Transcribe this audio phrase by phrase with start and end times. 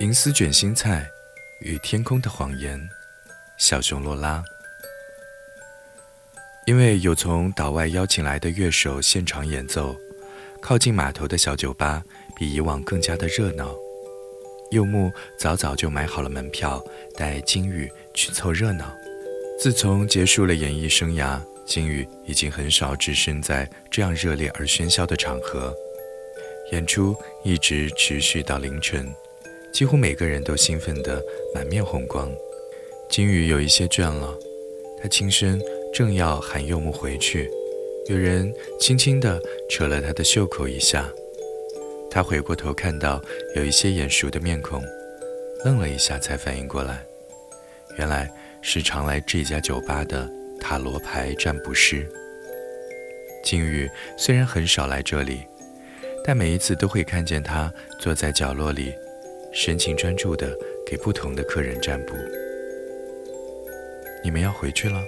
[0.00, 1.04] 银丝卷心菜
[1.60, 2.88] 与天空的谎言，
[3.56, 4.44] 小熊洛拉。
[6.66, 9.96] 因为有从岛外邀请来的乐手现场演奏，
[10.62, 12.00] 靠近码头的小酒吧
[12.36, 13.74] 比以往更加的热闹。
[14.70, 16.80] 柚木早早就买好了门票，
[17.16, 18.96] 带金宇去凑热闹。
[19.58, 25.74] 自从结束了演艺生涯，金宇已经很少置身在这样热烈而喧嚣的场合，
[26.70, 29.12] 演出一直持续到凌晨。
[29.72, 31.22] 几乎每个人都兴奋得
[31.54, 32.30] 满面红光，
[33.08, 34.36] 金宇有一些倦了，
[35.00, 35.60] 他轻声
[35.94, 37.48] 正要喊柚木回去，
[38.08, 41.08] 有人轻轻地扯了他的袖口一下，
[42.10, 43.22] 他回过头看到
[43.54, 44.82] 有一些眼熟的面孔，
[45.64, 47.04] 愣了一下才反应过来，
[47.98, 48.28] 原来
[48.60, 50.28] 是常来这家酒吧的
[50.60, 52.04] 塔罗牌占卜师。
[53.44, 55.42] 金宇虽然很少来这里，
[56.24, 58.92] 但每一次都会看见他坐在角落里。
[59.60, 62.14] 神情专注地给不同的客人占卜。
[64.22, 65.04] 你们要回去了？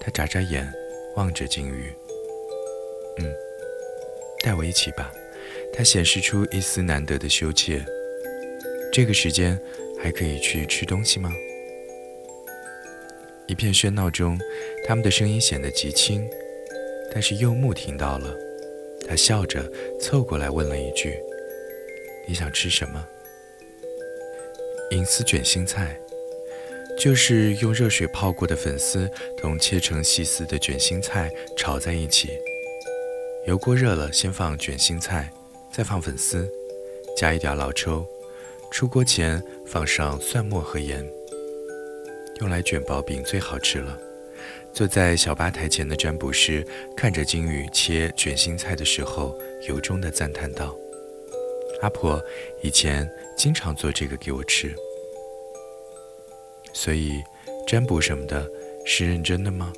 [0.00, 0.66] 他眨眨眼，
[1.14, 1.92] 望着金鱼。
[3.18, 3.30] 嗯，
[4.42, 5.12] 带我一起吧。
[5.74, 7.84] 他显示出一丝难得的羞怯。
[8.90, 9.60] 这个时间
[10.02, 11.30] 还可以去吃东西吗？
[13.46, 14.38] 一片喧闹中，
[14.86, 16.26] 他们的声音显得极轻，
[17.12, 18.34] 但是柚木听到了。
[19.06, 19.70] 他笑着
[20.00, 21.14] 凑过来问了一句
[22.26, 23.06] ：“你想吃什么？”
[24.90, 25.98] 银丝卷心菜，
[26.98, 32.30] 就是用热水泡过的粉丝同切成细丝的卷心菜炒在一起。
[33.46, 35.32] 油锅热了，先放卷心菜，
[35.72, 36.48] 再放粉丝，
[37.16, 38.06] 加一点老抽。
[38.70, 41.04] 出锅前放上蒜末和盐。
[42.40, 43.98] 用来卷薄饼最好吃了。
[44.72, 49.36] 坐在小吧台前的占卜师看着金宇切卷心菜的时候，
[49.68, 50.76] 由衷地赞叹道。
[51.82, 52.22] 阿婆
[52.62, 54.74] 以前经常做这个给我吃，
[56.72, 57.22] 所以
[57.66, 58.48] 占卜什么的
[58.84, 59.72] 是认真的吗？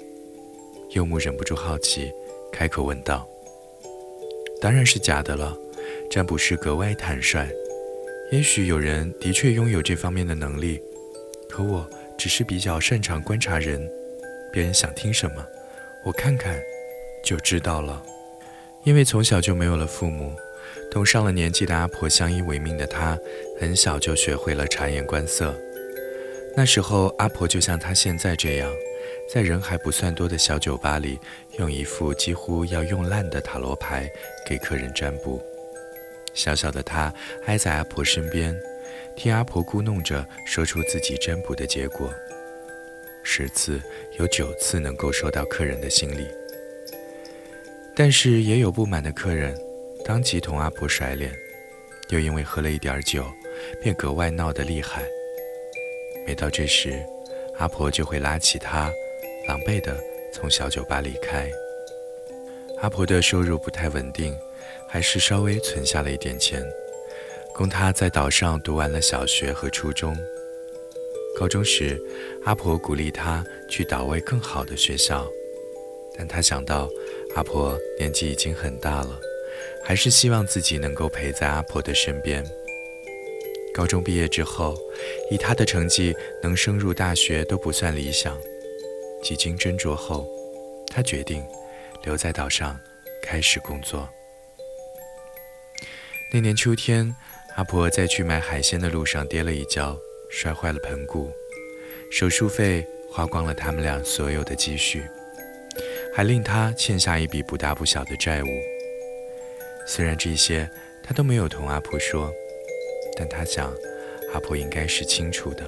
[0.90, 2.12] 柚木忍不住好奇，
[2.52, 3.28] 开口问道
[4.60, 5.56] ：“当然是假的了。”
[6.10, 7.48] 占卜师格外坦率。
[8.32, 10.80] 也许有人的确拥有这方面的能力，
[11.48, 13.90] 可我只是比较擅长观察人，
[14.52, 15.46] 别人想听什么，
[16.04, 16.58] 我看看
[17.22, 18.02] 就知道了。
[18.84, 20.32] 因为从小就没有了父母。
[20.90, 23.18] 同上了年纪的阿婆相依为命的他，
[23.60, 25.54] 很小就学会了察言观色。
[26.56, 28.72] 那时候，阿婆就像他现在这样，
[29.32, 31.18] 在人还不算多的小酒吧里，
[31.58, 34.10] 用一副几乎要用烂的塔罗牌
[34.46, 35.40] 给客人占卜。
[36.34, 37.12] 小小的他
[37.46, 38.58] 挨在阿婆身边，
[39.14, 42.12] 听阿婆咕哝着说出自己占卜的结果。
[43.22, 43.80] 十次
[44.18, 46.26] 有九次能够说到客人的心里，
[47.94, 49.54] 但是也有不满的客人。
[50.08, 51.30] 当即同阿婆甩脸，
[52.08, 53.22] 又因为喝了一点酒，
[53.82, 55.06] 便格外闹得厉害。
[56.26, 56.98] 每到这时，
[57.58, 58.90] 阿婆就会拉起他，
[59.46, 59.94] 狼狈地
[60.32, 61.50] 从小酒吧离开。
[62.78, 64.34] 阿婆的收入不太稳定，
[64.88, 66.64] 还是稍微存下了一点钱，
[67.52, 70.16] 供他在岛上读完了小学和初中。
[71.38, 72.00] 高中时，
[72.46, 75.28] 阿婆鼓励他去岛外更好的学校，
[76.16, 76.88] 但他想到
[77.34, 79.20] 阿婆年纪已经很大了。
[79.84, 82.44] 还是希望自己能够陪在阿婆的身边。
[83.74, 84.76] 高中毕业之后，
[85.30, 88.36] 以他的成绩，能升入大学都不算理想。
[89.22, 90.26] 几经斟酌后，
[90.88, 91.44] 他决定
[92.04, 92.78] 留在岛上
[93.22, 94.08] 开始工作。
[96.32, 97.14] 那年秋天，
[97.56, 99.96] 阿婆在去买海鲜的路上跌了一跤，
[100.30, 101.30] 摔坏了盆骨，
[102.10, 105.02] 手术费花光了他们俩所有的积蓄，
[106.14, 108.48] 还令他欠下一笔不大不小的债务。
[109.88, 110.68] 虽然这些
[111.02, 112.30] 他都没有同阿婆说，
[113.16, 113.72] 但他想，
[114.34, 115.64] 阿婆应该是清楚的。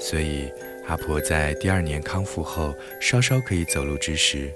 [0.00, 0.50] 所以，
[0.86, 4.50] 阿婆在第二年康复后，稍稍可以走路之时，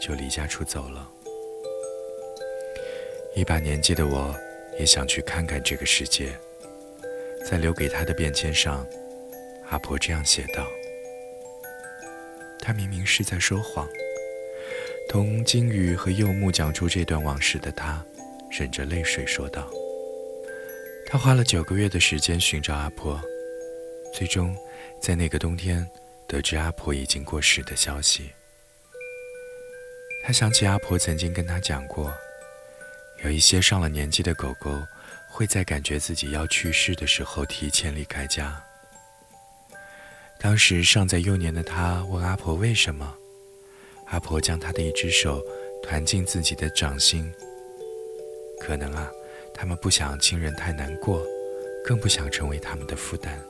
[0.00, 1.08] 就离家出走了。
[3.36, 4.34] 一把年纪的我，
[4.76, 6.32] 也想去看看这个世界。
[7.48, 8.84] 在留给他的便签上，
[9.68, 10.66] 阿婆这样写道
[12.58, 13.88] ：“他明明是在说谎。”
[15.10, 18.00] 同金鱼和柚木讲出这段往事的他，
[18.48, 19.68] 忍着泪水说道
[21.04, 23.20] ：“他花了九个月的时间寻找阿婆，
[24.14, 24.56] 最终
[25.02, 25.84] 在那个冬天
[26.28, 28.30] 得知阿婆已经过世的消息。
[30.24, 32.14] 他想起阿婆曾经跟他讲过，
[33.24, 34.80] 有一些上了年纪的狗狗
[35.28, 38.62] 会在感觉自己要去世的时候提前离开家。
[40.38, 43.12] 当时尚在幼年的他问阿婆为什么。”
[44.10, 45.42] 阿婆将他的一只手
[45.82, 47.32] 团进自己的掌心。
[48.60, 49.10] 可能啊，
[49.54, 51.24] 他们不想亲人太难过，
[51.84, 53.40] 更不想成为他们的负担。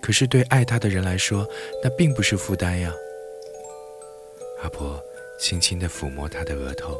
[0.00, 1.46] 可是对爱他的人来说，
[1.82, 2.94] 那并不是负担呀。
[4.62, 4.98] 阿婆
[5.38, 6.98] 轻轻地抚摸他的额头，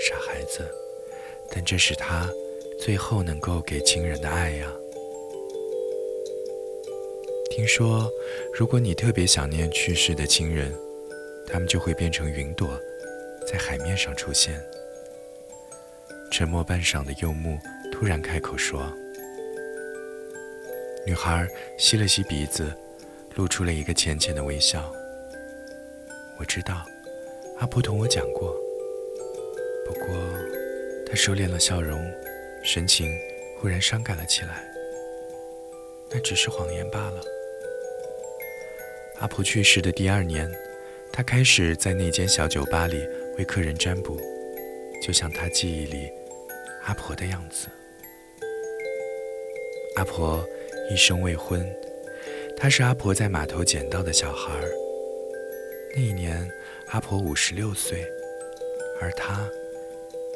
[0.00, 0.66] 傻孩子，
[1.50, 2.28] 但这是他
[2.80, 4.72] 最后能够给亲人的爱呀。
[7.50, 8.10] 听说，
[8.52, 10.72] 如果你特别想念去世的亲人，
[11.46, 12.78] 他们就会变成云朵，
[13.46, 14.62] 在海面上出现。
[16.30, 17.58] 沉默半晌的柚木
[17.90, 18.92] 突然开口说
[21.06, 21.48] ：“女孩
[21.78, 22.70] 吸了吸鼻子，
[23.34, 24.92] 露出了一个浅浅的微笑。
[26.38, 26.84] 我知道，
[27.58, 28.54] 阿婆同我讲过。
[29.86, 30.06] 不过，
[31.06, 31.98] 她收敛了笑容，
[32.62, 33.10] 神情
[33.58, 34.62] 忽然伤感了起来。
[36.10, 37.20] 那只是谎言罢了。
[39.20, 40.50] 阿婆去世的第二年。”
[41.10, 43.02] 他开始在那间小酒吧里
[43.38, 44.20] 为客人占卜，
[45.02, 46.08] 就像他记忆里
[46.84, 47.66] 阿婆的样子。
[49.96, 50.46] 阿婆
[50.90, 51.66] 一生未婚，
[52.56, 54.52] 他是阿婆在码头捡到的小孩。
[55.96, 56.48] 那一年，
[56.90, 58.04] 阿婆五十六岁，
[59.00, 59.48] 而他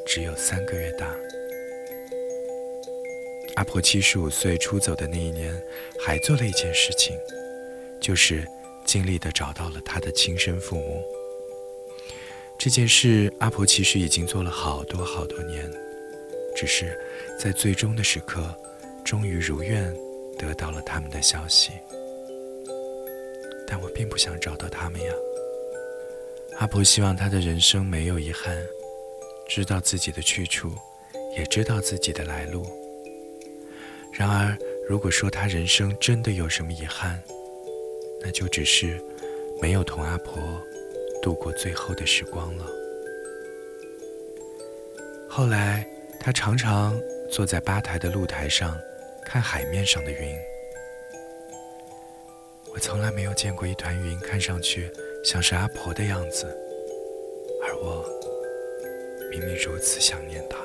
[0.05, 1.15] 只有三个月大。
[3.55, 5.53] 阿婆七十五岁出走的那一年，
[6.03, 7.15] 还做了一件事情，
[8.01, 8.43] 就是。
[8.85, 11.03] 尽力地找到了他的亲生父母。
[12.57, 15.69] 这件事，阿婆其实已经做了好多好多年，
[16.55, 16.97] 只是
[17.39, 18.55] 在最终的时刻，
[19.03, 19.93] 终于如愿
[20.37, 21.71] 得到了他们的消息。
[23.67, 25.11] 但我并不想找到他们呀。
[26.59, 28.55] 阿婆希望他的人生没有遗憾，
[29.49, 30.71] 知道自己的去处，
[31.35, 32.63] 也知道自己的来路。
[34.13, 34.55] 然而，
[34.87, 37.21] 如果说他人生真的有什么遗憾，
[38.23, 38.99] 那就只是
[39.61, 40.41] 没有同阿婆
[41.21, 42.65] 度过最后的时光了。
[45.29, 45.85] 后来，
[46.19, 46.97] 他常常
[47.29, 48.79] 坐在吧台的露台上，
[49.25, 50.37] 看海面上的云。
[52.73, 54.89] 我从来没有见过一团云看上去
[55.23, 56.45] 像是阿婆的样子，
[57.61, 58.03] 而我
[59.29, 60.57] 明明如此想念她。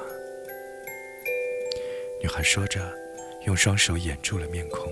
[2.21, 2.81] 女孩说着，
[3.47, 4.91] 用双手掩住了面孔。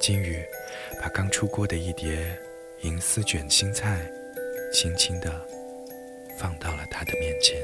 [0.00, 0.44] 金鱼
[1.00, 2.36] 把刚出锅的一碟
[2.82, 4.10] 银丝卷心菜，
[4.72, 5.30] 轻轻地
[6.38, 7.60] 放到了他的面前。